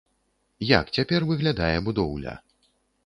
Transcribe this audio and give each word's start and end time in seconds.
Як 0.69 0.89
цяпер 0.97 1.27
выглядае 1.33 1.75
будоўля? 1.91 2.33